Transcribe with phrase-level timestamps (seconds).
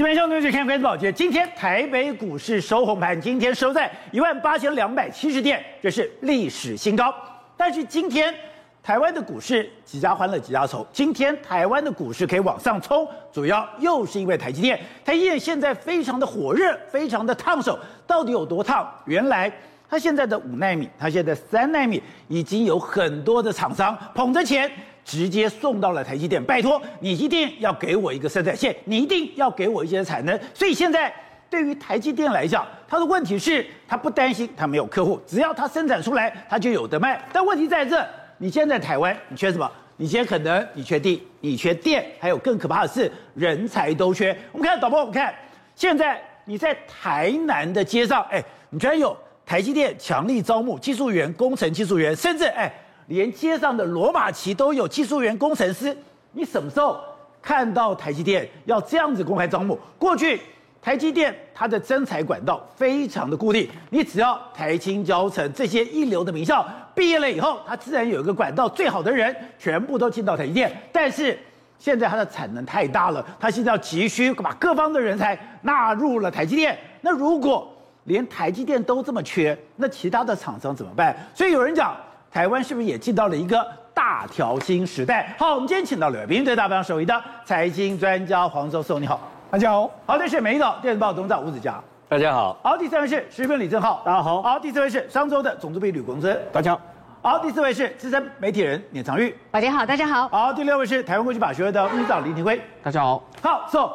[0.00, 7.14] 这边兄弟看关注宝杰，今天台北股市收红盘，今天收在一万八千两百七十点，这是历史新高。
[7.54, 8.34] 但是今天
[8.82, 10.86] 台湾的股市几家欢乐几家愁。
[10.90, 14.80] 今天台湾的股市可以往上冲，主要又是因为台积电。
[15.04, 18.90] 台积电现在非常的火热，非常的烫手，到底有多烫？
[19.04, 19.52] 原来
[19.86, 24.72] 它现在的五纳米，它现在三纳米，已经有很多的厂商捧着钱。
[25.04, 30.38] 直接送到了台积电，拜托你一定要给我一个生产线，你一定要给我一些产能。
[30.54, 31.12] 所以现在
[31.48, 37.20] 对于台积电来讲，它的问题是它不担心它没有客户，只要它生产出来，它就有得卖。
[37.32, 38.06] 但问题在这，
[38.38, 39.68] 你现在台湾，你缺什么？
[39.96, 44.36] 你现在可能你缺地，你缺电，还有更可怕的是人才都缺。
[44.52, 45.34] 我们看导播，我们看
[45.74, 52.72] 现在你在台南的街上，哎，你居然有台积电强力招募技术员、工程技术员，甚至哎。
[53.10, 55.96] 连街上的罗马旗都有技术员、工程师，
[56.30, 56.96] 你什么时候
[57.42, 59.76] 看到台积电要这样子公开招募？
[59.98, 60.40] 过去
[60.80, 70.70] 台积电它的征才管道非常的固定，你只要台清交成这些一流的名校毕业了以后，它自然有一个管道，最好的人全部都进到台积电。
[70.92, 71.36] 但是
[71.80, 76.78] 现在它的产能太大了，它现在要急需把各方的人才纳入了台积电。
[77.00, 77.68] 那如果
[78.04, 81.16] 连台积电都这么缺，那其他的厂商怎么办？
[81.34, 81.96] 所以有人讲。
[82.32, 85.34] 台湾是不是也进到了一个大调薪时代？
[85.36, 89.90] 好，我们今天请到了名嘴大帮手，一的财经专家黄教授，你好，大家好。
[90.06, 92.56] 好，这是美丽岛电子报董事长吴子嘉，大家好。
[92.62, 94.40] 好，第三位是时评李正浩，大家好。
[94.40, 96.80] 好，第四位是商周的总主笔吕公孙，大家好。
[97.20, 100.28] 好，第四位是资深媒体人聂长玉，大家好，大家好。
[100.28, 103.24] 好，第六位是台湾国际法学会的秘书长林廷辉，大家好。
[103.42, 103.90] 好，So，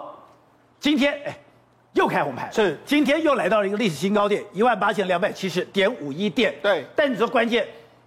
[0.77, 1.33] 今天哎
[1.93, 6.85] 又开红盘，是，今天又来到了一个历史新高点一万八千两百七十点五一点，对。
[6.97, 7.65] 但你说关键。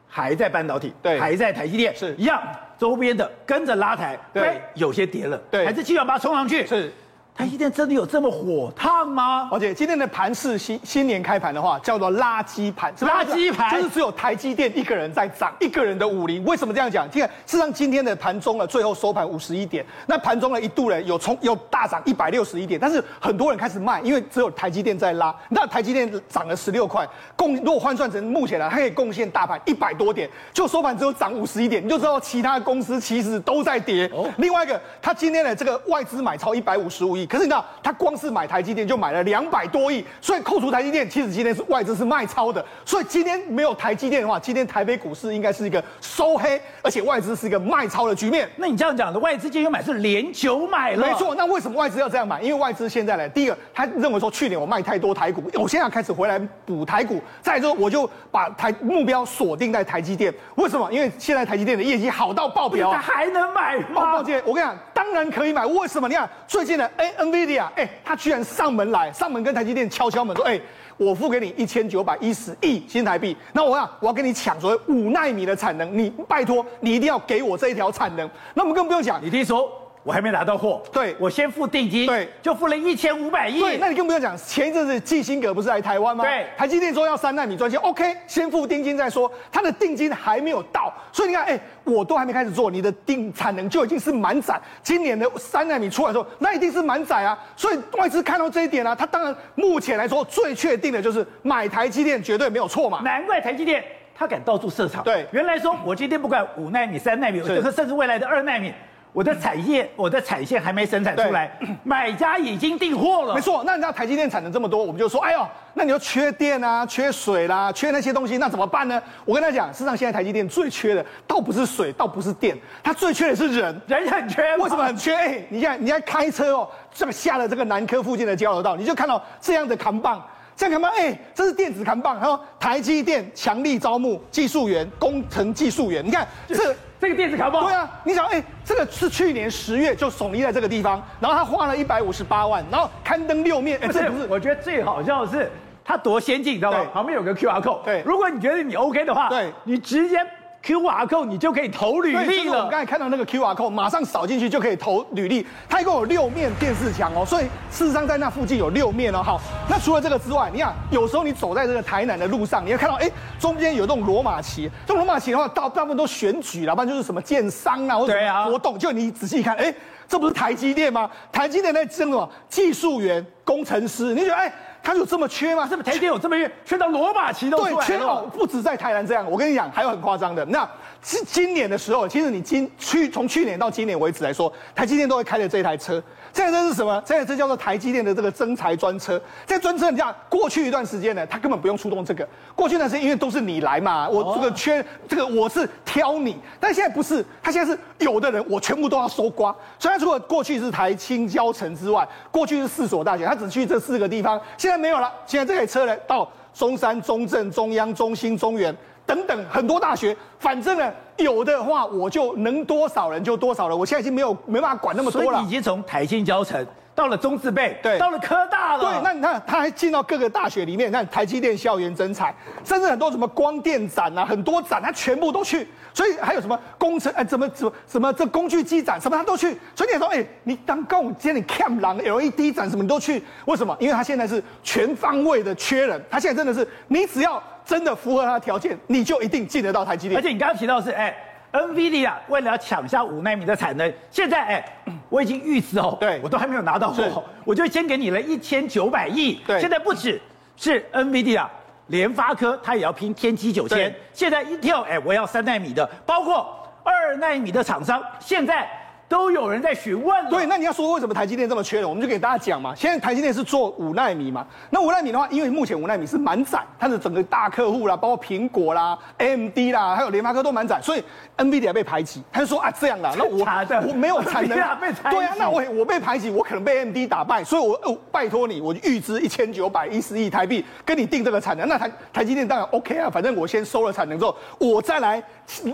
[0.08, 2.14] 还在半导体，对，还在台积电，是。
[2.16, 2.42] 一样，
[2.78, 6.92] 周边的跟着拉抬，对，有些跌了，对，还是七万八冲上去，是。
[7.38, 9.48] 台积电真的有这么火烫吗？
[9.52, 16.44] 而且今天的盘是新新年开盘的话，叫做垃圾盘，垃圾盘就是只有台积电一个人在涨，一个人的武林。
[16.44, 17.06] 为什么这样讲？
[17.06, 25.32] 你看，事实上今天的盘中呢，最后收盘五十一点，那盘中呢一度呢有冲有大涨一百六十一点，但是很多人开始卖，因为只有台积电在拉。
[25.48, 34.10] 那台积电涨了十六块，贡如果换算成目前呢，它可以贡献大盘一百多点，就收盘只有涨五十一点，你就知道其他公司其实都在跌。
[34.12, 42.64] 哦，另外一个，它今天的这个外资买超一百五十五亿，可是你知道他光是买台积电就买了两百多亿，所以扣除台积电，其实今天是外资是卖超的。
[42.84, 48.48] 所以今天没有台积电的话，今天台北股市应该是一个收黑，而且外资是一个卖超的局面。
[48.56, 51.06] 那你这样讲的，外资今天买是连九买了？
[51.06, 51.34] 没错。
[51.34, 52.40] 那为什么外资要这样买？
[52.40, 57.20] 因为外资现在呢，第一个他认为说去年我卖太多台股，我现在开始回来补台股。
[57.42, 60.32] 再来说，我就把台目标锁定在台积电。
[60.56, 60.90] 为什么？
[60.92, 64.12] 因为现在台积电的业绩好到爆表，他还能买吗？
[64.12, 65.66] 抱歉，我跟你讲，当然可以买。
[65.66, 66.08] 为什么？
[66.08, 67.88] 你看最近的 NVIDIA，哎。
[68.04, 70.58] 他居然上门来，上门跟台积电敲敲门说：“哎、
[70.96, 78.30] 我付给你一千九百一十亿新台币，那我要我要跟你抢所谓五纳米的产能，你拜托你一定要给我这一条产能。
[78.54, 79.70] 那我们更不用讲，你听说。”
[80.04, 83.60] 我还没拿到货，对，我先付定金，对，就付了一千五百亿。
[83.60, 86.24] 对，那你更不用讲，前一阵子基辛格不是来台湾吗？
[86.24, 89.30] 对，台积电说要三纳米专线，OK，先付定金再说。
[89.52, 94.58] 他的定金还没有到，所以你看，哎、欸，我都还没开始做，你的定产能就已经是满载。
[94.82, 97.38] 今年的三纳米出来的时候，那一定是满载啊。
[97.54, 103.00] 所以外资看到这一点啊，他当然目前来说最确定的就是买台积电绝对没有错嘛。
[103.02, 103.84] 难怪台积电
[104.14, 105.04] 他敢到处设厂。
[105.04, 108.72] 对，原来说我今天不管五纳米、三纳米，甚至未来的二纳米。
[109.12, 111.50] 我的产业，我的产线还没生产出来，
[111.82, 113.34] 买家已经订货了。
[113.34, 119.02] 没错，那你知道台积电产能这么多，我们就说，哎呦，那你就缺电啊，缺水啦，缺那些东西，那怎么办呢？
[119.24, 124.56] 我跟他讲，事实上现在台积电最缺的，倒不是水，倒不是电，它最缺的是人，人很缺。
[124.58, 125.14] 为什么很缺？
[125.14, 130.22] 哎，你看，你在开车哦，这个下了这个南科附近的交流道，你就看到这样的扛棒，
[130.54, 136.76] 这样扛棒，哎，这是电子扛棒，然后台积电强力招募技术员、工程技术员，你看这。
[137.00, 145.50] 这个电子卡包，对啊，你想，哎、欸，这个是去年十月就耸立在这个地方，然后他花了一百五十八万，然后刊登六面，哎、欸，这不是，我觉得最好笑的是，
[145.84, 146.84] 它多先进，你知道吗？
[146.92, 150.18] 旁边有个 QR code，对，如果你觉得你 OK 的话，对，你直接。
[150.62, 152.26] Q R code 你就可以投履历了。
[152.26, 155.46] 就是、我们刚才看到那个 Q R code，马上扫进去就可以投履历。
[155.68, 159.22] 它一共有六面电视墙哦，所以事实上在那附近有六面哦。
[159.22, 164.70] 好，那除了这个之外，你看有时候你走在这个台南的路上，你会看到哎，中间有这种罗马旗。
[164.86, 168.14] 这种罗马旗的话，大大部分都选举了，不然就是什么建商啊或者
[168.44, 168.78] 活动。
[168.78, 169.72] 就你仔细一看，哎，
[170.06, 171.08] 这不是台积电吗？
[171.32, 174.14] 台积电在争什么技术员、工程师？
[174.14, 174.52] 你觉得哎？
[174.88, 175.68] 它有这么缺吗？
[175.68, 176.50] 是不是台积电有这么缺？
[176.64, 177.72] 缺到罗马奇都出来。
[177.74, 179.30] 对，缺到不止在台南这样。
[179.30, 180.42] 我跟你讲，还有很夸张的。
[180.46, 180.66] 那
[181.02, 186.02] 今今年的时候，其实你今去从去年到今年为止来说，台积电都会开的这台车。
[186.32, 187.02] 这台车是什么？
[187.04, 189.20] 这台车叫做台积电的这个增材专车。
[189.46, 192.26] 这专车你讲，过去一段时间呢，它根本不用出动这个。
[192.54, 199.54] 过去呢是因为都是你来嘛，我这个缺这个我是挑你，但现在不是，他现在是有的人我全部都要收刮。
[199.78, 205.12] 虽然除了过去是台清交城之外，过去是四所大学，他只去这四个地方，现在没有了。
[205.26, 210.92] 现在这台车呢，到中山、中正、中央、中心、中原等等很多大学，反正呢。
[211.18, 213.76] 有的话，我就能多少人就多少人。
[213.76, 215.32] 我现在已经没有没办法管那么多了。
[215.32, 216.64] 所以已经从台信交城
[216.98, 218.80] 到了中字辈，对，到了科大了。
[218.80, 222.34] 对，那你看，他还进到各个大学里面，看台积电校园征才，
[222.64, 225.68] 甚至很多什么光电展啊，很多展他全部都去。
[225.94, 229.56] 所以还有什么工程哎，怎么怎么什么这工具机展什么他都去。
[229.76, 233.76] 所以你说，哎，你当跟我今天你 cam 狼 LED 展什么你都去，为什么？
[233.78, 237.40] 因为他现在是全方位的缺人，他现在真的是你只要。
[237.68, 240.18] 真的符合他的条件，你就一定进得到台积电。
[240.18, 241.14] 而且你刚刚提到的是，哎
[241.58, 244.64] ，NVIDIA 为了要抢下五纳米的产能，现在哎，
[245.08, 249.40] 我已经预支哦，对，我都还没有拿到货，我就先给你了一千九百亿。
[249.46, 250.20] 对，现在不止
[250.56, 251.46] 是 NVIDIA，
[251.88, 253.94] 联发科它也要拼天玑九千。
[254.12, 258.68] 现在 Intel 哎，我要三纳米的，包括二纳米的厂商，现在。
[259.08, 260.28] 都有人在询问。
[260.28, 262.74] 对，那你要说为什么台积电这么缺人，我们就给大家讲嘛。
[262.74, 271.02] 现在台积电是做五纳米嘛，那五纳米的话，因为目前五纳米是满载，它的整个大客户啦，包括苹果啦、AMD 啦，还有联发科都满载，所以
[271.38, 272.22] NVIDIA 被排挤。
[272.30, 273.46] 他就说啊，这样啦，那我
[273.88, 281.66] 我没有产能， 被对啊，那我我被排挤，我可能被 AMD 打败，所以我哦拜托你，我预支一千九百一十亿台币跟你定这个产能。
[281.66, 285.22] 那台台积电当然 OK 啊，反正我先收了产能之后，我再来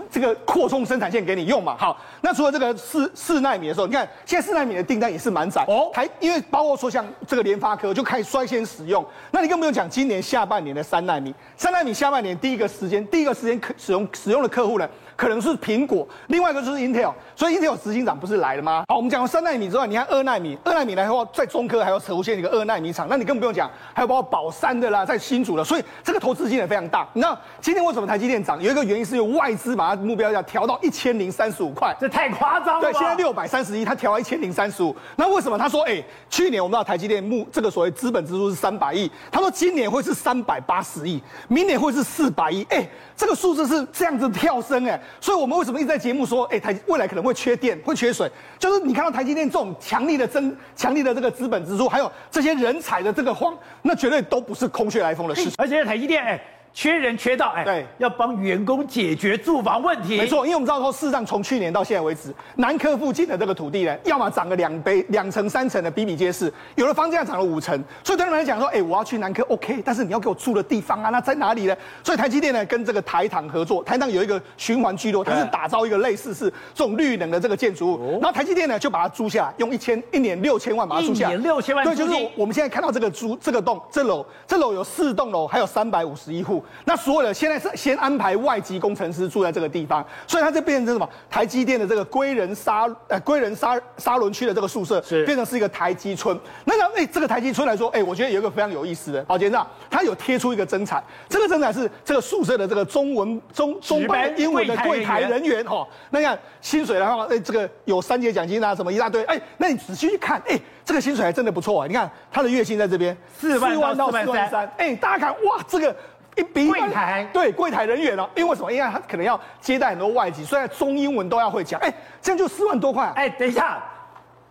[0.09, 1.75] 这个扩充生产线给你用嘛。
[1.77, 3.11] 好，那除了这个四。
[3.25, 14.87] 四纳米的时候，你看现在四纳米的订单也是蛮窄哦，还因为包括说像这个联发科就开始率先使用，那你更不用讲今年下半年的三纳米，三纳米下半年第一个时间，第一个时间可使用使用的客户呢？
[15.15, 18.83] 可能是苹果，另外一个就是 Intel，所以 Intel 执行长不是来了吗？
[18.87, 27.07] 好，我们讲了三纳米之外，你看二纳米，二纳米来的话，在中科还要出现一个二纳米厂，那你更不用讲，还有包括宝山的啦，在新竹的，所以这个投资金额非常大。
[27.13, 28.61] 你知道今天为什么台积电涨？
[28.61, 32.81] 有一个原因是外资把它目标要调到一千零三十五块，这太夸张了。
[32.81, 34.95] 对，现在六百三十一，它调到一千零三十五。
[35.15, 45.85] 那为什么他说，哎、欸，去年我们知道台积电目这个所谓资本支出是三百亿，他说今年会是三百八十亿，明年会是四百亿，哎、欸，这个数字是这样子跳升，哎，所以我们为什么一直？
[45.85, 48.29] 在节目说，哎，台未来可能会缺电，会缺水，
[48.59, 55.53] 就是你看到台积电这种强力的增、强力的这个资本支出，还有这些人才的这个荒，那绝对都不是空穴来风的事情。
[55.57, 56.41] 而且台积电，哎。
[56.75, 60.17] 缺人缺到哎，对，要帮员工解决住房问题。
[60.17, 67.81] 没错，因为我们知道说，事实上从去年到现在为止，南科附近的这个土地呢，要么涨个两倍、两层、三层的比比皆是，有的房价涨了五成。
[68.03, 71.73] 所以对他们来讲说，哎，我要去南科，OK，但是你要给我住的地方啊，那在哪里呢？
[72.03, 91.09] 所以台积电呢，跟这个台糖合作，台糖有一个循环聚落，它是打造一个类似是这种绿能的这个建筑物，然后台积电呢就把它租下来，用一千一年六千万把它租下来，一年六千万，对，就是我们现在看到这个租这个栋这楼这楼有四栋楼，还有三百五十一户，那所有的现在是先安排外籍工程师住在这个地方，所以它就变成什么？
[91.29, 96.37] 台积电的这个归仁沙呃归仁沙沙仑区的这个宿舍，是变成是一个台积村。
[96.63, 105.87] 那个哎，这个台积村来说，哎，我觉得有一个非常有意思的，好，杰长，他有贴出一个征才，这个征才是这个宿舍的这个中文中中班英文的柜台人员哈。
[106.09, 111.87] 那你看薪水的话，哎，这个有三节奖金啊，什么一大堆，哎，那你仔细去看，哎，这个薪水还真的不错啊。
[111.87, 115.95] 你看他的月薪在这边四万到四万三，哎，大家看哇，这个。
[116.35, 118.71] 一比柜台对柜台人员哦，因为为什么？
[118.71, 121.79] 因为他可能要接待很多外籍，所以中英文都要会讲。
[121.81, 123.11] 哎，这样就四万多块。
[123.15, 123.81] 哎，等一下，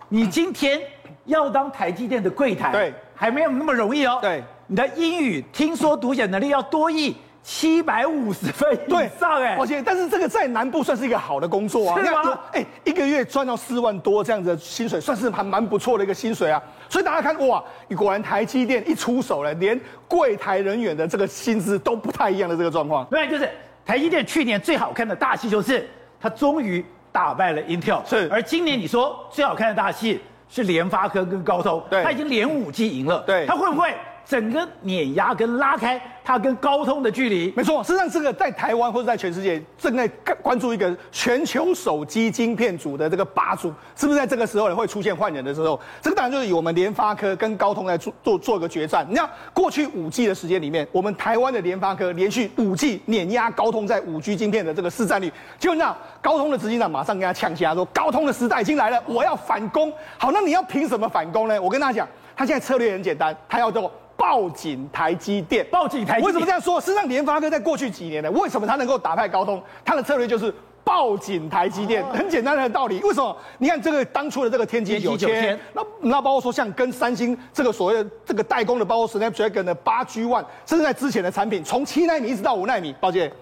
[0.08, 0.80] 你今天
[1.26, 4.18] 要当台积电的柜台，对，还没有那么容易哦。
[4.22, 7.14] 对，你的英语听说读写能力要多益
[7.44, 9.40] 七百五十分以上。
[9.42, 12.02] 哎，而且但是这个在南部算是一个好的工作啊。
[12.02, 12.40] 是吗？
[12.52, 16.60] 哎，一个月赚到四万多这样子的薪水，算是还蛮不错的一个薪水啊。
[16.88, 17.62] 所以大家看哇，
[17.94, 23.04] 果然台积电一出手了，连柜台人员的这个薪资都不太一样的这个状况。
[23.10, 23.46] 对，就是
[23.84, 25.86] 台积电去年最好看的大戏就是
[26.18, 26.82] 它终于
[27.12, 28.26] 打败了 Intel，是。
[28.32, 33.94] 而今年你说最好看的大戏是联发科跟高通，对，它已经连五季赢了，对，它会不会？
[34.26, 37.82] 整个碾压跟拉开它跟高通的距离，没错。
[37.84, 40.08] 事实上，这个在台湾或者在全世界正在
[40.42, 45.78] 关注一个全球手机晶片组的这个霸主，是不是在这个时候会出现换人的时候？
[46.00, 49.06] 这个当然就是以我们联发科跟高通来做做做一个决战。
[49.10, 61.60] 你看，过去五 G 的时间里面，我们台湾的联发科连续五 G 碾压高通在五 G 晶片的这个市占率，就那高通的执行长马上跟他呛起来说：“高通的时代已经来了，我要反攻。”好，那你要凭什么反攻呢？
[61.60, 63.92] 我跟大家讲，他现在策略很简单，他要做。
[64.16, 66.26] 抱紧台积电，抱紧台积电。
[66.26, 66.80] 为什么这样说？
[66.80, 69.62] 事实上，联发科在过去几年呢，为什么它能够打败高通？
[69.84, 70.54] 它的策略就是。
[70.86, 73.00] 抱紧台积电，很简单的道理。
[73.00, 73.34] 为什么？
[73.56, 83.32] 你看这个当初的这个天玑九千，那那包括说像跟三星这个所谓的这个代工的，包括 Snapdragon 的八 G One，甚至在之前的产品，从七纳米一直到五纳米，抱歉，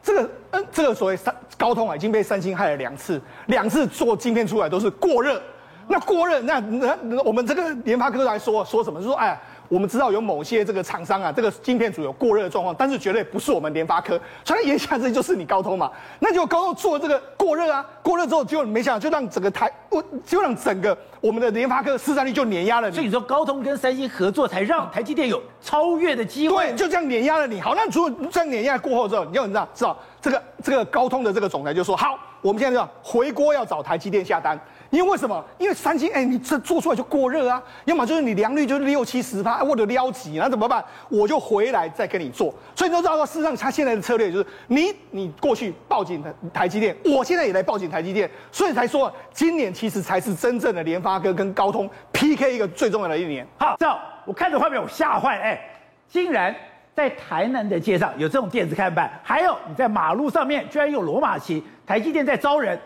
[0.00, 5.42] 这个嗯，这个所谓三高通啊，已经被三星害了两次，两次做晶片出来都是过热。
[5.88, 9.00] 那过热，那那我们这个联发科来说说什么？
[9.00, 9.36] 就说哎。
[9.72, 14.20] 我们知道有某些这个厂商啊，这个晶片组有过热的状况，但是绝对不是我们联发科。
[14.44, 19.72] 所以言下之意就是你高通嘛，那就高通做这个过热啊，过热之后就没想到就让整个台，
[20.26, 22.94] 就让整个我们的联发科市占率就碾压了你。
[22.94, 26.66] 所以你说高通跟三星合作，才让台积电有超越的机会。
[26.66, 27.58] 对，就这样碾压了你。
[27.58, 34.60] 好，那如果这样碾压过后之后，你就知道，知道这个这个高通的这个总裁就说，好，我们现在要回锅，要找台积电下单。
[34.92, 35.42] 因为为什么？
[35.56, 40.84] 因为三星，哎、你这做出来就过热啊，要么就是你良率就是六七十趴，或者撩级，那怎么办？
[41.08, 42.54] 我就回来再跟你做。
[42.76, 53.46] 所以你都知道，事实上他现在的策略就是你，你过去报警台台积电，我现在也来报警台积电，所以才说今年其实才是真正的联发科跟高通 PK 一个最重要的一年。
[53.56, 55.58] 好，这样我看着画面我吓坏，哎，
[56.06, 56.54] 竟然
[56.94, 62.78] 在台南的街上有这种电子看板，还有你在马路上面居然有罗马旗，台积电在招人，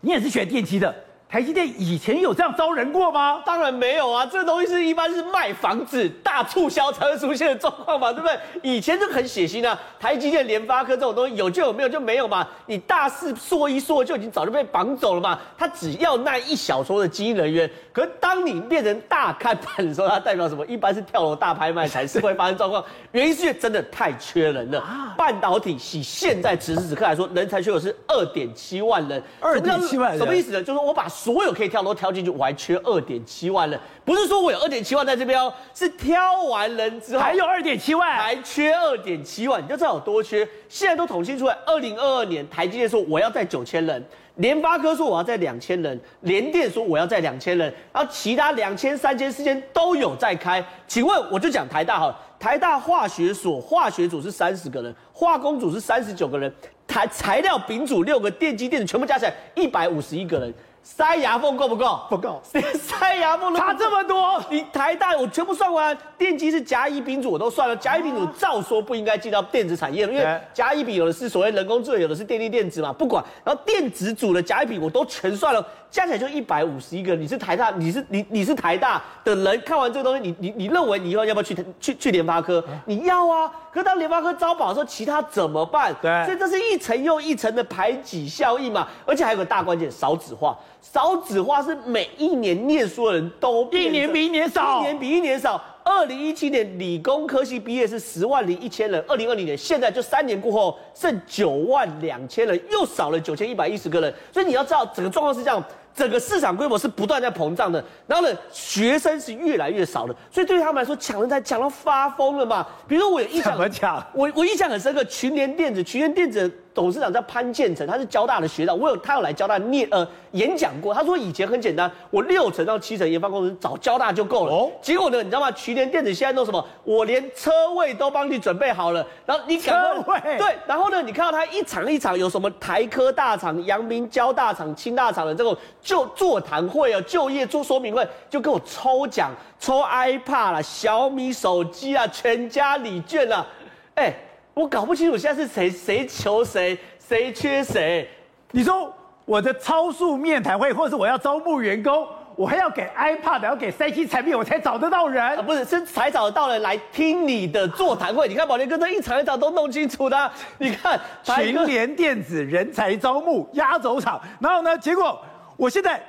[0.00, 0.94] 你也是学电机的。
[1.30, 3.42] 台积电以前有这样招人过吗？
[3.44, 8.38] 当然没有啊，这个东西是一般是卖房子大促销才会出现的状况嘛，对不对？
[8.62, 12.48] 以前就很血腥啊，台积电、联发科这种东西有就有，没有就没有嘛。
[12.64, 15.38] 你大四说一说就已经早就被绑走了嘛。
[15.58, 20.64] 他只要那一小撮的精英人员，可是当你变成大看板的时候，它代表什么？
[20.64, 22.82] 一般是跳楼大拍卖才是会发生状况。
[23.12, 24.82] 原因是真的太缺人了。
[25.14, 29.22] 半导体以现在此时此刻来说，人才缺口是二点七万人。
[29.40, 30.62] 二点七万人什么意思呢？
[30.62, 31.06] 就是我把。
[31.18, 40.48] 所有可以跳都挑进去，我还缺二点七万人，不是说我有二点七万在这边哦，是挑完人之后还有二点七万，还缺二点七万，你就知道有多缺。
[40.68, 44.00] 现在都统计出来，二零二二年台积电说我要在九千人，
[44.36, 50.64] 联发科说我要在两千人，联电说我要在两千人，然后其他两千、三千、四千都有在开。
[50.86, 56.52] 请问我就讲台大好了，台大化学所化学组是三十个人，化工组是三十九个人，
[56.86, 60.54] 台材料丙组六个，电机电子全部加起来一百五十一个人。
[60.90, 62.00] 塞牙缝够不够？
[62.08, 62.40] 不够。
[62.42, 73.22] 塞牙缝差这么多，你台大我全部算完，电机是甲乙丙组我都算了，甲乙丙组照说不应该进到电子产业了，因为甲乙丙有的是所谓人工智能，有的是电力电子嘛，不管。
[73.44, 77.14] 然后电子组的甲乙丙我都全算了，加起来就一百五十一个。
[77.14, 82.62] 你是台大，你是你你是台大的人，看完这个东西，你你你认为你以后要不要去去去联发科？
[82.86, 83.50] 你要啊。
[83.70, 85.94] 可是当联发科招保的时候，其他怎么办？
[86.00, 90.56] 对，所以这是一层又一层的排挤效应嘛，而且还有个大关键，少子化。
[90.80, 95.62] 少子化是每一年念书的人都一年比一年少，一年比一年少。
[95.88, 104.12] 二零一七年理工科系毕业是十万零一千人，二零二零年现在就三年过后剩九万两千人，又少了九千一百一十个人。
[104.30, 105.64] 所以你要知道，整个状况是这样。
[105.98, 112.64] 整个市场规模是不断在膨胀的，然后呢，学生是越来越少的，所以对于他们来说，抢人才抢到发疯了嘛。
[112.86, 114.02] 比如说我有印象，怎么抢？
[114.14, 116.50] 我我印象很深刻，群联电子，群联电子。
[116.74, 120.94] 董事长叫潘建成，他是交大的学长，我有他有来交大念呃演讲过。
[120.94, 124.52] 他说以前很简单，我六成到七成研发工程师找交大就够了。
[124.52, 125.50] 哦，结果呢，你知道吗？
[125.50, 126.64] 群联电子现在弄什么？
[126.84, 129.74] 我连车位都帮你准备好了，然后你赶
[130.04, 135.56] 快车位对，然后呢，你看到他一场一场有什么台科大厂、阳明交大厂、清大厂的这种
[135.88, 143.46] 就座谈会啊、就业做说明会，就给我抽奖，抽 iPad 啦、小米手机啊、全家礼券啊，
[143.94, 144.12] 哎。
[144.54, 148.10] 我搞不清楚现在是谁谁求谁，谁缺谁。
[148.50, 148.92] 你说
[149.24, 152.04] 我的超速面谈会，或者是我要招募员工，
[152.34, 155.22] 我还要给 iPad，要给三星产品，我才找得到人。
[155.24, 158.26] 啊，不是，是才找得到人来听你的座谈会。
[158.26, 160.28] 你看宝莲哥这一场一场都弄清楚的。
[160.58, 165.22] 你看群联电子人才招募压轴场，然后呢，结果
[165.58, 166.00] 我现在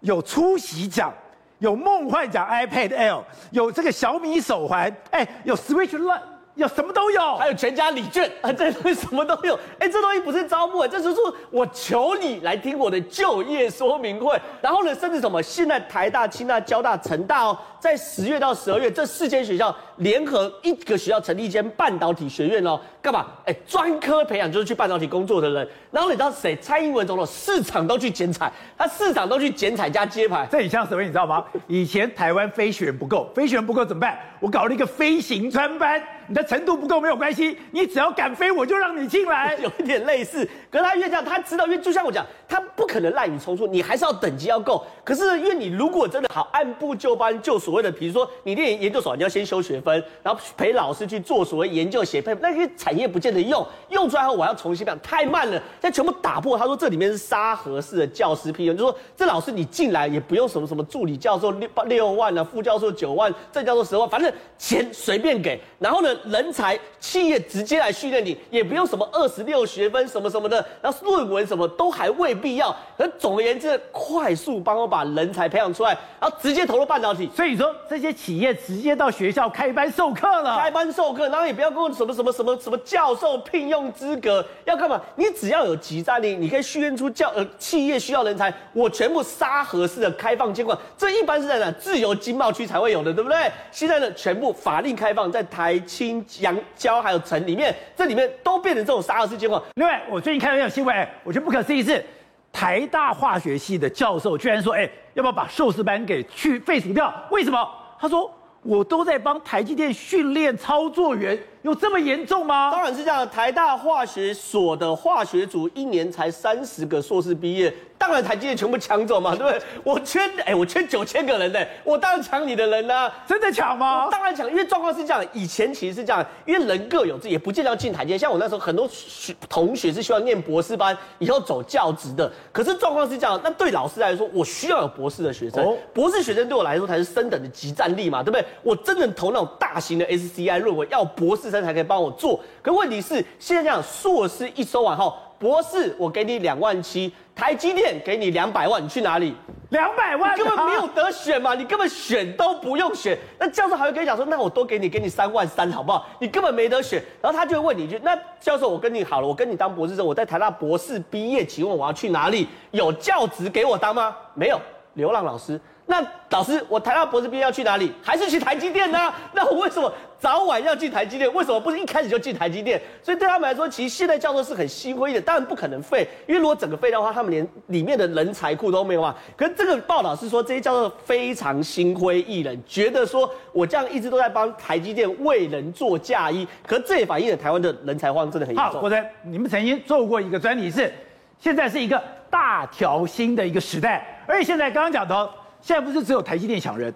[0.00, 1.12] 有出席奖，
[1.58, 6.22] 有梦幻奖 iPad Air，有这个小米手环，哎，有 Switch Lite。
[6.54, 9.58] 有什么都有，还有全家礼券 啊，这东西什么都有。
[9.78, 14.40] 哎，这东西不是招募，这是说我求你来听我的就业说明会。
[14.60, 23.26] 然后呢，甚至什么，现在台大、清大、交大、成大哦，在十月到十二月这四间学校联合一个学校成立一间半导体学院哦，干嘛？
[23.46, 25.68] 哎，专科培养就是去半导体工作的人。
[25.90, 26.56] 然后你知道谁？
[26.62, 30.46] 蔡英文总统市场都去剪彩，他市场都去剪彩加揭牌。
[30.50, 31.02] 这很像什么？
[31.02, 31.44] 你知道吗？
[31.66, 34.16] 以前台湾飞行员不够，飞行员不够怎么办？
[34.38, 36.00] 我搞了一个飞行专班。
[36.26, 39.54] 你的程度不够没有关系，你只要敢飞，我就让你进来。
[39.62, 44.84] 有一点类似，可是他越这样，他知道，因为就像我讲，他不可能滥竽充数，你还是要等级要够。
[45.02, 56.56] 可是因为你如果真的好按部就班，就所谓的，比如说你练研究所，你要先修学分，然后陪老师去做所谓研究写配，那些产业不见得用，用出来后我要重新讲，太慢了，现在全部打破。
[56.56, 65.60] 他说这里面是沙盒式的教师聘用，就说这老师你进来也不用什么什么助理教授六六万啊，副教授九万，正教授十万，反正钱随便给。
[65.78, 72.74] 然后呢，人才企业直接来训练你，也不用什么二十六学分什么什么的，然后论文什么都还未必要。
[72.96, 75.90] 可总而言之，快速帮我把人才培养出来，
[76.20, 77.30] 然后直接投入半导体。
[77.34, 85.00] 所以说这些企业直接到学校开班授课了，开班授课，然后也不要跟我什么什么什么什么教授聘用资格要干嘛？
[85.16, 91.70] 你只要有集战力，你可以训练出教呃企业需要人才，我全部沙盒式的开放监管，这一般是在哪？
[91.72, 93.50] 自由经贸区才会有的，对不对？
[93.72, 99.64] 现在呢，全部法令开放，在台冰阳胶还有城里面，这里面都变成这种沙二式结果。
[99.76, 102.04] 另外，我最近看到一条新闻，我觉得不可思议是，
[102.52, 107.10] 台大化学系的教授居然说，哎，要不要把寿司班给去废除掉？
[107.30, 107.66] 为什么？
[107.98, 108.30] 他说。
[108.66, 112.70] 我都在帮台积电训练操作员，有这么严重吗？
[112.70, 113.26] 当然是这样。
[113.30, 117.72] 台大化学所的化学组一年才三十个硕士毕业。
[117.96, 119.62] 当然，台积电全部抢走嘛， 对不对？
[119.82, 123.24] 我缺，哎、欸，我缺九千个人呢，我当然抢你的人呢、啊。
[123.26, 124.08] 真的抢吗？
[124.10, 125.24] 当然抢，因为状况是这样。
[125.32, 128.18] 以前其实是这样，因为人各有志，也不见得要进台积电。
[128.18, 132.30] 像我那时候，很多学同学是需要念博士班，以后走教职的。
[132.52, 135.64] 可是状况是这样，那对老师来说，我需要有博士的学生。
[135.64, 138.44] 哦、博士学生对我来说才是升等的即战力嘛，对不对？
[138.62, 142.40] 我真的投那种大型的 SCI 论文，要博士生才可以帮我做。
[142.62, 145.16] 可问题是，现在这样，硕士一收完后。
[145.36, 149.34] 博士，我给你两万七，台积电给你两百万，你去哪里？
[149.70, 153.18] 两百万，你根本没有得选嘛，你根本选都不用选。
[153.38, 156.06] 那教授还会跟你讲说，那我多给你，给你三万三，好不好？
[156.18, 157.02] 你根本没得选。
[157.20, 162.48] 然后他就会问你一句，那教授，我跟你好了，我跟你当博士生，我在台大博士毕业，请问我要去哪里？
[162.70, 164.16] 有教职给我当吗？
[164.32, 164.58] 没有，
[164.94, 165.60] 流浪老师。
[165.86, 167.92] 那老师，我台大博士毕业要去哪里？
[168.02, 169.12] 还是去台积电呢？
[169.34, 171.32] 那我为什么早晚要进台积电？
[171.34, 172.80] 为什么不是一开始就进台积电？
[173.02, 179.14] 所以对他们来说，其实现在教授是很心灰的，当然不可能废，因为如果整个废掉的话，他们连里面的人才库都没有啊。
[179.36, 188.72] 可是这个报道是说，这些教授非常心灰意冷，觉得说我这样一直都在帮台积电为人做嫁衣，可这也反映了台湾的人才荒真的很严重。
[188.72, 190.90] 好，国珍，你们曾经做过一个专题是，
[191.38, 195.30] 现在是一个大调薪的一个时代，而且现在刚刚讲到。
[195.64, 196.92] 现在不是只有台积电抢人，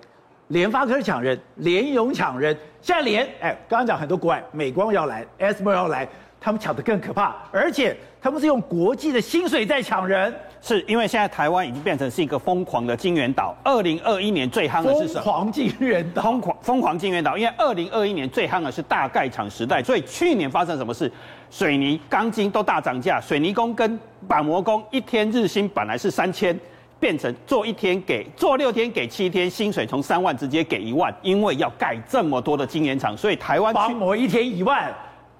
[0.49, 6.07] 联发科抢人，联咏抢人，现在连哎，刚刚讲很多国外，美光要来，ASML 要来，
[6.39, 13.57] 他们抢的更可怕，而且他们是用国际的薪水在抢人，是因为现在台湾已经变成是一个疯狂的金元岛。
[13.65, 15.23] 二零二一年最夯的是什么？
[15.23, 21.11] 疯狂金元岛，疯狂疯狂金元岛，因为二零二一年最夯的是大盖厂时代，所以去年发生什么事？
[21.51, 26.55] 水泥、钢筋都大涨价，水泥工跟板模工一天日薪本来是三千。
[27.01, 34.93] 变成做一天给做六天给七天，薪水从三万直接给一万，因为要盖这么多的晶圆厂，所以台湾帮我一天一万，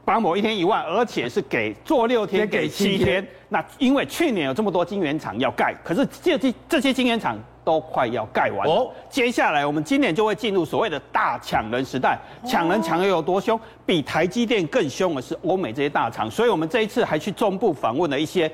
[0.05, 3.27] 帮我一天一万，而且是给做六天给七天。
[3.49, 8.91] 那因为去年有这么多晶圆厂要盖，可是这这这些晶圆厂都快要盖完哦。
[9.11, 12.17] 接下来我们今年就会进入所谓的大抢人时代，
[12.47, 13.59] 抢人抢的有多凶？
[13.85, 18.49] 比台积电更凶的是欧美这些大厂，所以我们这一次还去中部访问了一些。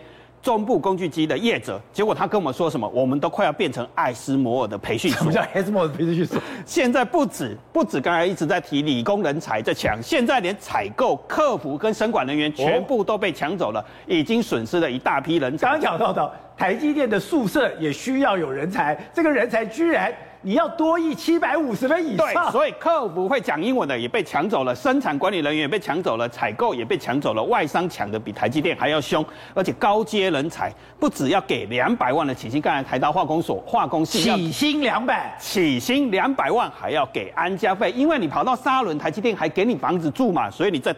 [0.45, 2.87] 中部工具机的业者，结果他跟我们说什么？
[2.91, 5.21] 我们都快要变成艾斯摩尔的培训所。
[5.21, 6.39] 什么叫艾斯摩尔的培训所？
[6.67, 15.67] 现在不止不止，刚才一直在提理工人才在抢，现在连采购、客服跟生管人员全部都被抢走了，已经损失了一大批人才。
[15.67, 20.13] 刚刚讲到的台积电的宿舍也需要有人才，这个人才居然。
[20.47, 40.95] 你要多益七百五十分以上，对，所以客服会讲英文的也被抢走了，生产管理人员也被抢走了，采购也被抢走了，外商抢的比台积电还要凶，而且高阶人才不只要给两百万的起薪，刚才台大化工所化工系起薪两百，起薪两百万还要给安家费，因为你跑到沙仑，台积电还给你房子住嘛，所以你在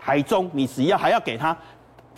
[0.00, 1.54] 台中你只要还要给他。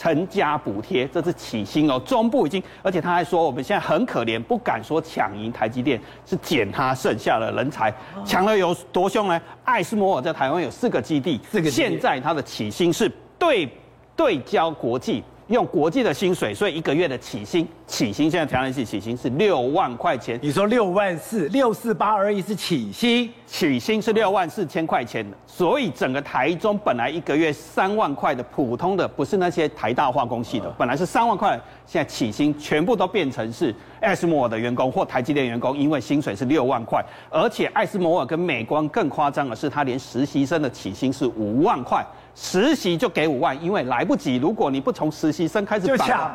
[0.01, 2.01] 成家补贴，这是起薪哦。
[2.07, 7.93] 中部已经，而且他还说我们现在很可怜，不敢说抢赢台积电，是捡他剩下的人才，
[8.25, 9.39] 抢了有多凶呢？
[9.63, 11.39] 艾斯摩尔在台湾有四个基地，
[11.71, 13.69] 现在他的起薪是对
[14.17, 15.23] 对焦国际。
[15.51, 20.39] 用国际的薪水，所以一个月的起薪，起薪现在调整起起薪是六万块钱。
[20.41, 25.37] 你说六万四，六四八而已是起薪，起薪是六万四千块钱的。
[25.49, 46.31] 所以整个台中本来一个月三万块的普通的，不是那些台大化工系的，本来是三万块，现在起薪全部都变成是艾斯摩尔的员工或台积电员工，因为薪水是六万块，而且艾斯摩尔跟美光更夸张的是，他连实习生的起薪是五万块，实习就给五万，因为来不及，如果你不从实习生开始抢。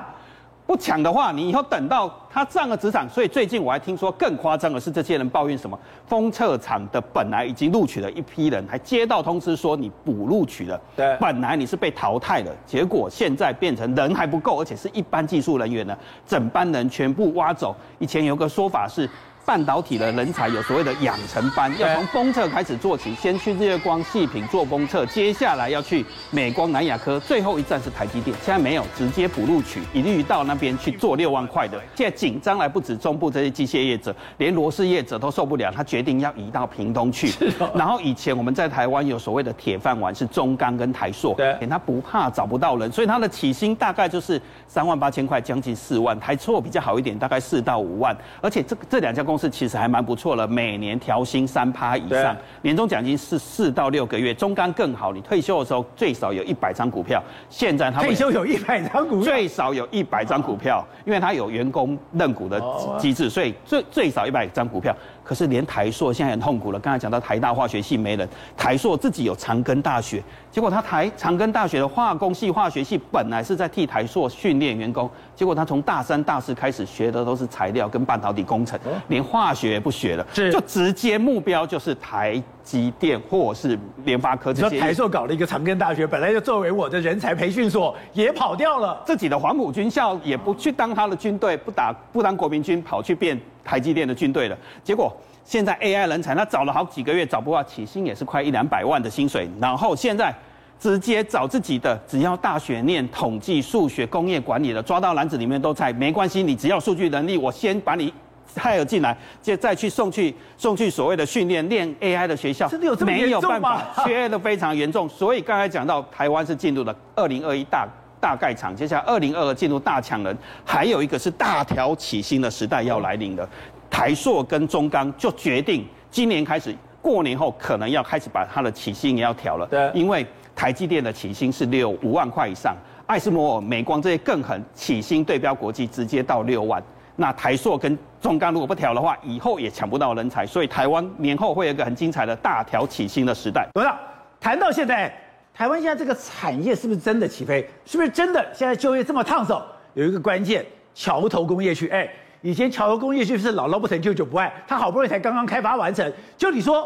[0.68, 5.78] 不抢的话，你以后等到他上了职场，所以最近我还听说更夸张的是，这些人抱怨什么？
[6.08, 10.82] 封测厂的本来已经录取了一批人，还接到通知说你补录取了。
[10.96, 17.76] 对，本来你是被淘汰了，结果现在变成人还不够，而且是一般技术人员呢，整班人全部挖走。
[18.00, 19.08] 以前有个说法是。
[19.46, 28.36] 半导体的人才有所谓的养成班，要从封测开始做起，先去日月光细品做封测，接下来要去美光南亚科，最后一站是台积电。
[28.44, 31.80] 现在没有直接补录取，一律到那边去做六万块的。
[31.94, 37.32] 现在紧张来不止中部这些机械业者，连螺丝业者都受不了，他决定要移到屏东去。
[37.76, 46.20] 然后以前我们在台湾有所谓的铁饭碗是中钢跟台硕，对，他不怕找不到人，所以他的起薪大概就是三万八千块，将近四万。
[46.20, 48.18] 台塑比较好一点，大概四到五万。
[48.42, 49.35] 而且这这两家公司。
[49.36, 54.34] 公司其实还蛮不错了，每年调薪三趴以上，年终奖金是四到六个月。
[54.34, 57.22] 中钢更好，你退休的时候最少有一百张股票。
[57.50, 62.64] 现在他退休有一百张股票，最少有一百张股票，因为他有员工认股的
[62.98, 64.96] 机制，所以最最少一百张股票。
[65.26, 66.80] 可是连台硕现在很痛苦了。
[66.80, 84.78] 刚才讲到台大化学系没人，台硕自己有长庚大学，结果他台长庚大学的化工系、化学系本来是在替台硕训练员工，结果他从大三、大四开始学的都是材料跟半导体工程，连化学也不学了，就直接目标就是台积电或是联发科这些。
[84.78, 89.02] 台硕搞了一个长庚大学，本来就作为我的人才培训所，也跑掉了。
[89.06, 93.40] 自己的黄埔军校也不去当他的军队，不打不当国民军，跑去变。
[93.64, 95.12] 台积电的军队了，结果
[95.44, 100.32] 现在 AI 人才，他找了好几个月找不到，起薪也是快一两百万的薪水，然后现在
[100.80, 108.14] 直接找自己的，只要大学念统计、数学、工业管理的，抓到篮子里面都在，没关系，你只要数据能力，我先把你
[108.56, 113.50] hire 进来，就再去送去送去所谓的训练练 AI 的学校，真的有这么严重吗？
[113.50, 117.88] 没有办法，缺的非常严重，所以刚才讲到台湾是进入了二零二一大。
[118.18, 123.48] 大概场，接下来二零二二进入大抢人，还有一个是大调起薪的时代要来临了。
[123.88, 129.68] 台硕跟中钢就决定今年开始，过年后可能要开始把它的起薪也要调了。
[129.68, 136.82] 对，因为台积电的起薪是六五万块以上，艾斯摩尔、美光这些更狠，起薪对标国际直接到六万。
[137.16, 143.68] 那台硕跟中钢如果不调的话，以后也抢不到人才，所以台湾年后会有一个很精彩的大调起薪的时代。
[143.74, 143.98] 董事长，
[144.40, 145.14] 谈到现在。
[145.58, 147.66] 台湾现在这个产业是不是真的起飞？
[147.86, 149.62] 是不是真的现在就业这么烫手？
[149.94, 151.88] 有一个关键，桥头工业区。
[151.88, 152.06] 哎，
[152.42, 156.12] 以前桥头工业区是姥姥不疼舅舅不爱，他好不容易才刚刚开发完成。
[156.38, 156.86] 就你说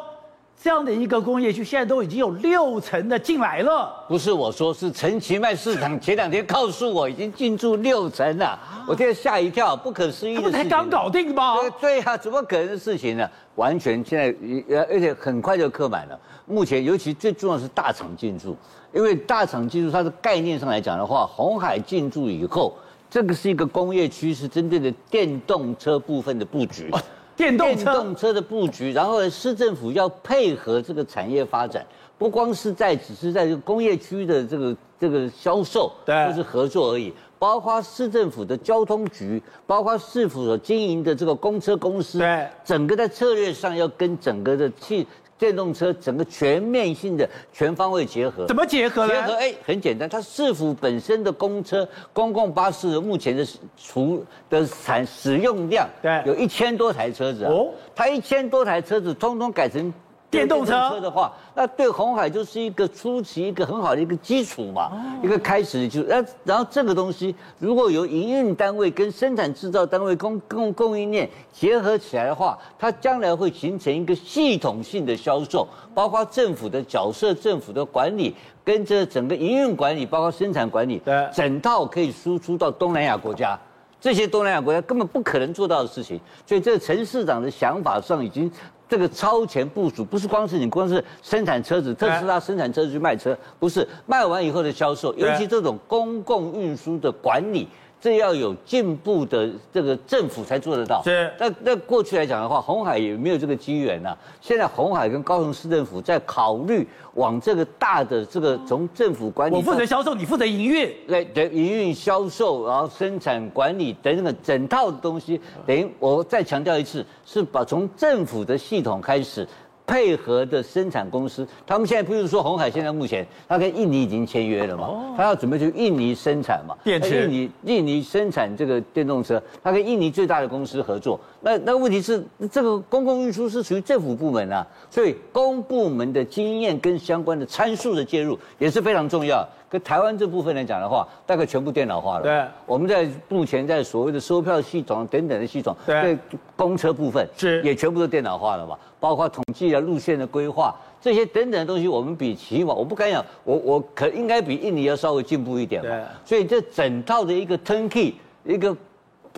[0.61, 4.03] 这样的一个工业区，现在都已经有六成的进来了。
[4.09, 8.59] 不是我说，是陈其迈市长前两天告诉我，已经进驻六成了。
[8.85, 10.51] 我现在吓一跳，不可思议的事情。
[10.51, 11.55] 他才刚搞定吗？
[11.61, 13.25] 对对啊，怎么可能的事情呢？
[13.55, 16.19] 完全现在而且很快就客满了。
[16.45, 18.53] 目前，尤其最重要的是大厂进驻，
[18.93, 22.75] 因为大厂进驻，它的概念上来讲的话，鸿海进驻以后，
[23.09, 26.89] 这个是一个工业区，是针对的电动车部分的布局。
[26.91, 26.99] 哦，
[27.39, 31.85] 电动车，电动车的布局，然后呢，市政府要配合这个产业发展，
[32.17, 45.07] 不光是在只是在这个工业区的这个这个销售，对，就是合作而已，包括市政府的交通局，包括市府所经营的这个公车公司，对，整个在策略上要跟整个的汽。
[45.39, 49.13] 电动车整个全面性的全方位结合，怎么结合呢？
[49.13, 53.47] 结合哎，很简单，它市府本身的公车、公共巴士目前的
[53.77, 59.91] 除的产使用量，对，有一千多台车子哦，它一千多台车子通通改成。
[60.29, 60.99] 电动车？
[60.99, 64.91] 的话，那对红海就是一个初期一个很好的一个基础嘛，
[65.23, 83.59] 一个开始就那然后这个东西如果由营运单位跟生产制造单位供供供应链结合起来的话，它将来会形成一个系统性的销售，包括政府的角色、政府的管理跟这整个营运管理，包括生产管理，对，整套可以输出到东南亚国家，
[83.99, 88.51] 这些东南亚国家根本不可能做到的事情，所以这个陈市长的想法上已经。
[88.89, 97.67] 这个超前部署不是光是你光是生产车子，特斯拉生产车子去卖车，不是卖完以后的销售，尤其这种公共运输的管理。
[98.01, 101.01] 这要有进步的这个政府才做得到。
[101.03, 101.31] 是。
[101.39, 104.15] 那那过去来讲的话，红海也没有这个机缘呐。
[104.41, 110.89] 现在红海跟高雄市政府在考虑往这个大的这个从政府管理，我负责销售，你负责营运。
[111.07, 119.47] 对对，营运、销售，然后生产管理等等整套的东西，等于我再强调一次，是把从政府的系统开始。
[119.89, 125.15] 配合的生产公司，他们现在不是说红海现在目前他跟印尼已经签约了嘛？
[125.17, 126.75] 他要准备去印尼生产嘛？
[126.83, 127.23] 电池。
[127.23, 131.19] 印尼印尼生产这个电动车，他跟印尼最大的公司合作。
[131.41, 139.43] 那那问题是，这个公共运输是属于政府部门啊，所以公部门的经验跟相关的参数的介入也是非常重要。
[139.69, 142.23] 跟台湾这部分来讲的话，大概全部电脑化了。
[142.23, 142.43] 对。
[142.65, 146.17] 我们在目前在所谓的收票系统等等的系统，对
[146.55, 148.77] 公车部分是也全部都电脑化了嘛？
[148.99, 156.07] 包括统计啊、路线的规划这些等等的东西，我们比起码我不敢讲，我我可应该比印尼要稍微进步一点嘛。
[156.25, 158.75] 所以这整套的一个 turnkey 一个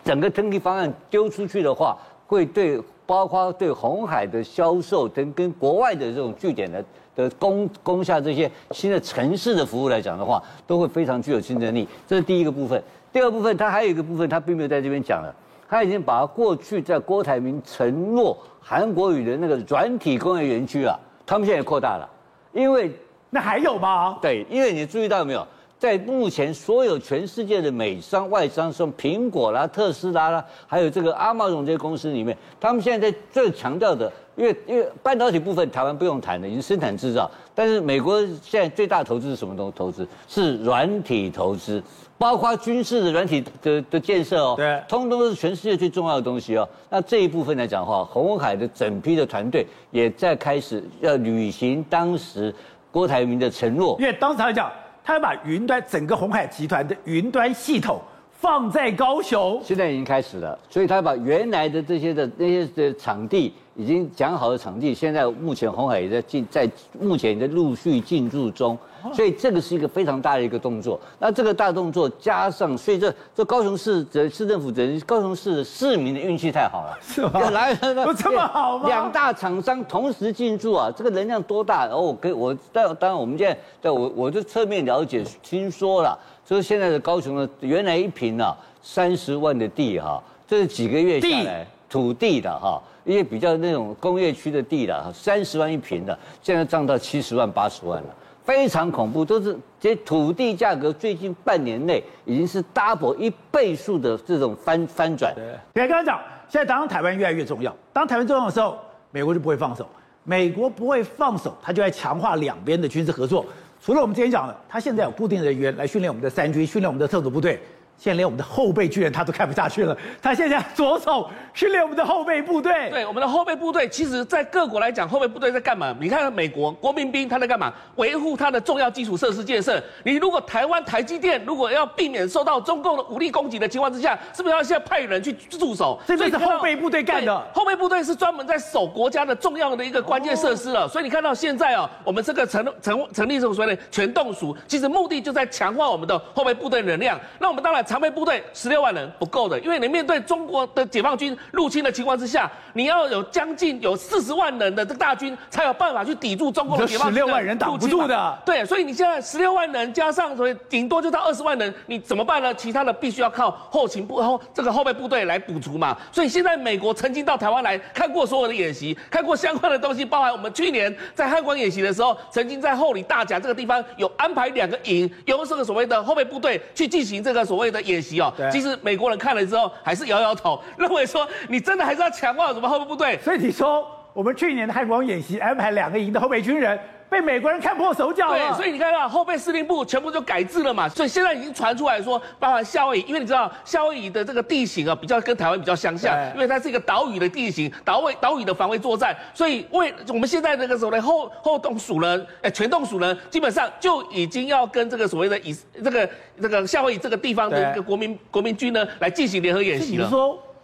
[0.04, 2.82] 整个 turnkey 方案丢出去的话，会对
[3.12, 6.82] 包括对红海的销售跟跟国外的这种据点的
[7.14, 11.86] 的攻攻下这些新的城市的服务来讲的话，都会非常具有竞争力。
[12.08, 12.82] 这是第一个部分。
[13.12, 15.36] 第二部分，它还有一个部分，它并没有在这边讲了。
[15.68, 22.10] 他已经把过去在郭台铭承诺韩国语的那个软体工业园区啊，他们现在扩大了，
[22.54, 22.90] 因为
[23.30, 24.18] 那还有吗？
[24.22, 25.46] 对，因为你注意到没有，
[25.82, 39.74] 在目前所有全世界的美商外商，像苹果啦、特斯拉啦，还有这个阿茂总这些公司里面，他们现在在最强调的，因为因为半导体部分台湾不用谈的，已经生产制造，但是美国现在最大投资是什么东？
[39.76, 41.82] 投资是软体投资。
[42.20, 46.70] 包括军事的软体的的建设哦，对，通通都是全世界最重要的东西哦。
[46.88, 52.54] 那这一部分来讲的话，鸿海的整批的团队也在开始要履行当时
[52.92, 54.72] 郭台铭的承诺，因为当时来讲，
[55.04, 63.54] 他要把云端整个红海集团的云端系统放在高雄，现在已经开始了，所以他把原来的这些的那些的场地。
[63.76, 68.78] 已经讲好的场地，现在目前红海也在进，在目前也在陆续进驻中，
[69.14, 71.00] 所以这个是一个非常大的一个动作。
[71.20, 77.50] 那这个大动作加上，所以这这高雄市的市政府等于高雄市的市民的运气太好了， 是吗？
[77.52, 78.88] 来，不这么好吗？
[78.88, 81.86] 两大厂商同时进驻啊，这个能量多大？
[81.86, 92.82] 然后我跟我当当然我们现在在我我就侧面了解听说了，就是现在的高雄的原来一平啊三十万的地哈，这是几个月下来土地的哈。
[93.04, 99.26] 一些比较那种工业区的地的，三十万一平的，现在涨到七十万、八十万了，非常恐怖。
[99.26, 105.34] 都是这土地价格最近半年内已经是 double 一倍数的这种翻翻转。
[105.34, 108.78] 对，别刚刚讲，现在当台湾越来越重要，当台湾重要的时候，
[109.10, 109.88] 美国就不会放手。
[110.24, 113.44] 美国不会放手，他就在强化两边的军事合作。
[113.84, 117.60] 除了我们之前讲的，他现在有固定人员来训练我们的三军，训练我们的特种部队。
[117.98, 122.90] 现在连我们的后备军人他都看不下去了，他现在着手训练我们的后备部队。
[122.90, 125.96] 对，我们的后备部队，其实，在各国来讲，后备部队在干嘛？
[126.00, 127.72] 你看美国国民兵他在干嘛？
[127.98, 129.80] 维护他的重要基础设施建设。
[130.04, 136.00] 你如果台湾台积电如果要避免受到中共的武力攻击的情况之下，是不是要现在派人去驻守？
[136.08, 137.48] 这就是后备部队干的。
[137.54, 140.88] 后备部队是专门在守国家的重要的一个关键设施了。
[140.88, 147.20] 所以你看到现在啊，我们这个成成成立这种所谓的全动署，其实目的就在强化我们的后备部队能量。
[147.38, 148.72] 那我们当然常备部队十。
[148.72, 157.16] 六万人不够的，因为你面对中国的解放军入侵的情况之下，你要有将近有四十万人的这个大军，才有办法去抵住中国的解放军。
[157.16, 158.40] 十六万人挡不住的。
[158.46, 162.54] 对，所以你现在十六万人加上所谓顶多就到二十万人，你怎么办呢？
[162.54, 165.98] 其他的必须要靠后勤部后这个后备部队来补足嘛。
[166.14, 178.34] 所以现在美国曾经到台湾来看过所有的演习，看过相关的东西，包含我们去年在汉光演习的时候，曾经在后里大甲这个地方有安排两个营，由这个所谓的后备部队去进行这个所谓的演习哦。
[178.36, 178.52] 对。
[178.52, 183.18] 其实美国人看了之后，还是摇摇头， 认为说你真的还是要强化什么后备部队。
[183.24, 186.78] 所以你说，我们去年的汉光演习安排两个营的后备军人。
[187.12, 206.10] 被美国人看破手脚了，对，所以你看到后备司令部全部就改制了嘛，所以现在已经传出来说，包含夏威夷，因为你知道夏威夷的这个地形啊，比较跟台湾比较相像，因为它是一个岛屿的地形，岛位岛屿的防卫作战，所以为我们现在这个时候呢后后动署呢，哎，全动署呢，基本上就已经要跟这个所谓的以这个
[206.42, 210.10] 这个夏威夷这个地方的一个国民国民军呢来进行联合演习了。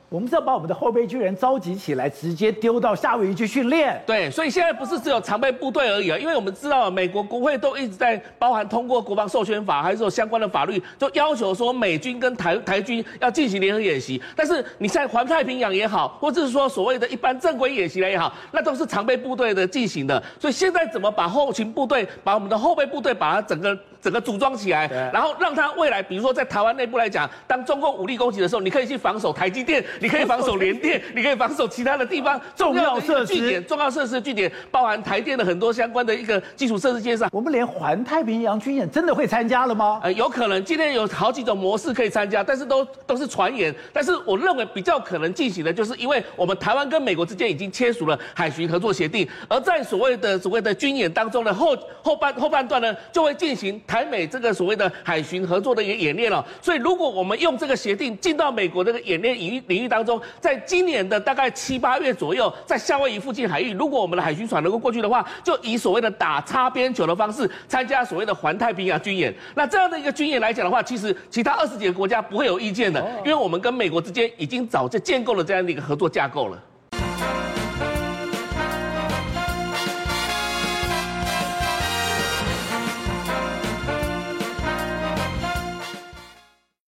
[0.10, 4.02] 我们是要把我们的后备军人召集起来，直接丢到夏威夷去训练。
[4.06, 14.22] 对，所以现在不是只有常备部队而已啊，因为我们知道美国国会都一直在包含通过国防授权法，还是有相关的法律，就要求说美军跟台台军要进行联合演习。
[14.34, 20.24] 但是你在环太平洋也好，或者是说所谓的一般正规演习来也好，那都是常备部队的进行的。
[20.40, 23.78] 所以现在怎么把后勤部队，把我们的后备部队，把它整个。
[24.08, 37.28] 整个组装起来，然后让它未来，比如说在台湾内部来讲，当中共武力攻击的时候，你可以去防守台积电， 你可以防守联电， 你可以防守其他的地方 重要设施据点，重要设施据点，包含台电的很多相关的一个基础设施建设。
[37.34, 40.00] 我们连环太平洋军演真的会参加了吗？
[40.02, 43.76] 呃，有可能，今天有好几种模式可以参加，但是都都是传言。
[43.92, 56.46] 但是我认为比较可能进行的，就是因为我们台湾跟美国之间已经签署了海巡合作协定，而在所谓的所谓的军演当中的后后半后半段呢，就会进行台台美这个所谓的海巡合作的一个演练了。
[56.62, 69.34] 所以如果我们用这个协定进到美国这个演练领域领域当中，在今年的大概七八月左右，在夏威夷附近海域，如果我们的海巡船能够过去的话，就以所谓的打擦边球的方式参加所谓的环太平洋军演。
[69.56, 76.64] 那这样的一个军演来讲的话，其实其他二十几个国家不会有意见的，因为我们跟美国之间已经早就建构了这样的一个合作架构了。